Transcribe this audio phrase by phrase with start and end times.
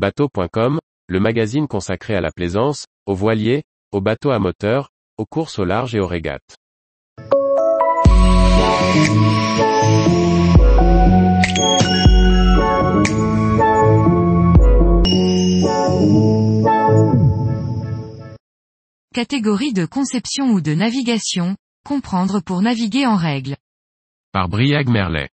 [0.00, 0.78] Bateau.com,
[1.08, 4.88] le magazine consacré à la plaisance, aux voiliers, aux bateaux à moteur,
[5.18, 6.56] aux courses au large et aux régates.
[19.12, 23.58] Catégorie de conception ou de navigation, comprendre pour naviguer en règle.
[24.32, 25.28] Par Briag Merlet.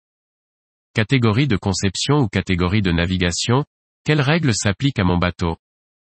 [0.93, 3.63] Catégorie de conception ou catégorie de navigation,
[4.07, 5.57] quelles règles s'appliquent à mon bateau?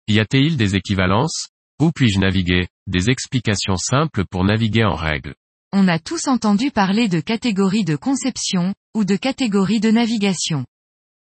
[0.08, 1.46] Y a-t-il des équivalences?
[1.80, 2.66] Où puis-je naviguer?
[2.88, 5.36] Des explications simples pour naviguer en règle.
[5.72, 10.66] On a tous entendu parler de catégorie de conception, ou de catégorie de navigation.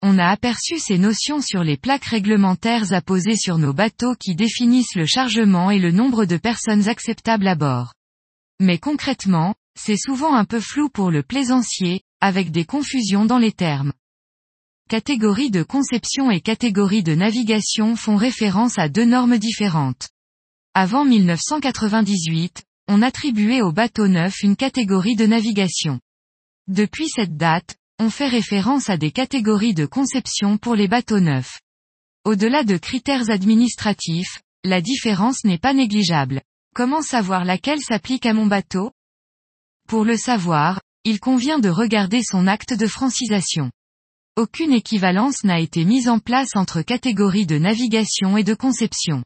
[0.02, 4.96] On a aperçu ces notions sur les plaques réglementaires apposées sur nos bateaux qui définissent
[4.96, 7.94] le chargement et le nombre de personnes acceptables à bord.
[8.60, 13.52] Mais concrètement, c'est souvent un peu flou pour le plaisancier, avec des confusions dans les
[13.52, 13.94] termes.
[14.88, 20.10] Catégorie de conception et catégorie de navigation font référence à deux normes différentes.
[20.76, 26.00] Avant 1998, on attribuait aux bateaux neufs une catégorie de navigation.
[26.68, 31.62] Depuis cette date, on fait référence à des catégories de conception pour les bateaux neufs.
[32.24, 36.44] Au-delà de critères administratifs, la différence n'est pas négligeable.
[36.76, 38.92] Comment savoir laquelle s'applique à mon bateau?
[39.88, 43.72] Pour le savoir, il convient de regarder son acte de francisation.
[44.38, 49.24] Aucune équivalence n'a été mise en place entre catégories de navigation et de conception.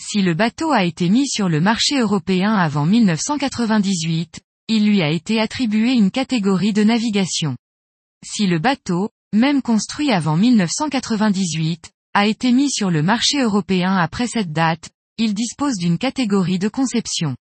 [0.00, 5.10] Si le bateau a été mis sur le marché européen avant 1998, il lui a
[5.10, 7.56] été attribué une catégorie de navigation.
[8.24, 14.26] Si le bateau, même construit avant 1998, a été mis sur le marché européen après
[14.26, 17.36] cette date, il dispose d'une catégorie de conception.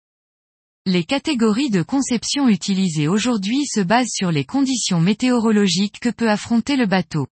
[0.88, 6.76] Les catégories de conception utilisées aujourd'hui se basent sur les conditions météorologiques que peut affronter
[6.76, 7.26] le bateau.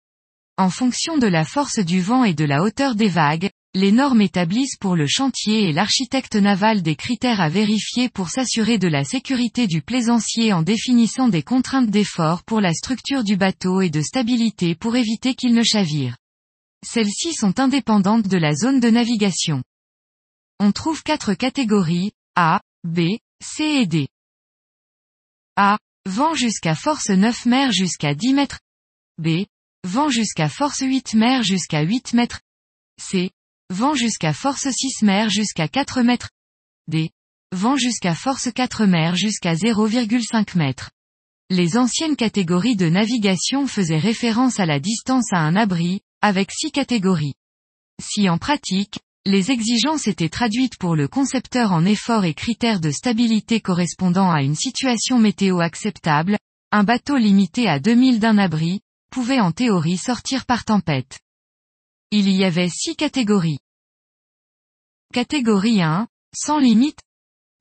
[0.58, 4.22] En fonction de la force du vent et de la hauteur des vagues, les normes
[4.22, 9.04] établissent pour le chantier et l'architecte naval des critères à vérifier pour s'assurer de la
[9.04, 14.02] sécurité du plaisancier en définissant des contraintes d'effort pour la structure du bateau et de
[14.02, 16.18] stabilité pour éviter qu'il ne chavire.
[16.84, 19.62] Celles-ci sont indépendantes de la zone de navigation.
[20.60, 24.08] On trouve quatre catégories, A, B, C et D.
[25.58, 25.78] A.
[26.06, 28.60] Vent jusqu'à force 9 mers jusqu'à 10 mètres.
[29.18, 29.46] B.
[29.84, 32.40] Vent jusqu'à force 8 mers jusqu'à 8 mètres.
[33.02, 33.32] C.
[33.70, 36.30] Vent jusqu'à force 6 mers jusqu'à 4 mètres.
[36.88, 37.12] D.
[37.52, 40.92] Vent jusqu'à force 4 mers jusqu'à 0,5 mètres.
[41.50, 46.72] Les anciennes catégories de navigation faisaient référence à la distance à un abri, avec six
[46.72, 47.36] catégories.
[48.02, 52.92] Si en pratique, les exigences étaient traduites pour le concepteur en efforts et critères de
[52.92, 56.38] stabilité correspondant à une situation météo acceptable,
[56.72, 61.20] un bateau limité à 2000 d'un abri, pouvait en théorie sortir par tempête.
[62.12, 63.60] Il y avait six catégories.
[65.14, 67.00] Catégorie 1, sans limite.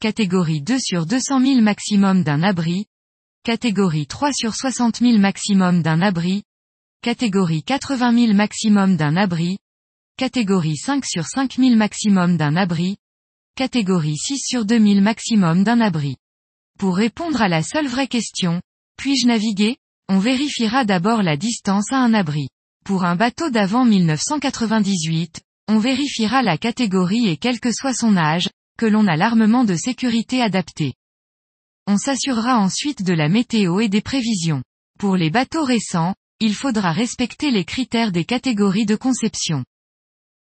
[0.01, 2.87] Catégorie 2 sur 200 000 maximum d'un abri.
[3.45, 6.43] Catégorie 3 sur 60 000 maximum d'un abri.
[7.03, 9.59] Catégorie 80 000 maximum d'un abri.
[10.23, 12.97] Catégorie 5 sur 5000 maximum d'un abri.
[13.57, 16.15] Catégorie 6 sur 2000 maximum d'un abri.
[16.79, 18.63] Pour répondre à la seule vraie question,
[18.97, 19.79] puis-je naviguer?
[20.09, 22.47] On vérifiera d'abord la distance à un abri.
[22.85, 28.49] Pour un bateau d'avant 1998, on vérifiera la catégorie et quel que soit son âge,
[28.79, 30.95] que l'on a l'armement de sécurité adapté.
[31.89, 34.63] On s'assurera ensuite de la météo et des prévisions.
[35.01, 39.65] Pour les bateaux récents, il faudra respecter les critères des catégories de conception.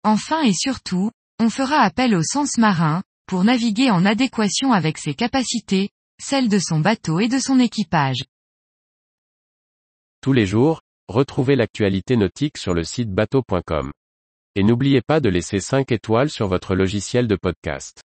[0.05, 5.15] Enfin et surtout, on fera appel au sens marin, pour naviguer en adéquation avec ses
[5.15, 5.89] capacités,
[6.21, 8.23] celles de son bateau et de son équipage.
[10.21, 13.91] Tous les jours, retrouvez l'actualité nautique sur le site bateau.com.
[14.53, 18.04] Et n'oubliez pas de laisser 5 étoiles sur votre logiciel de podcast.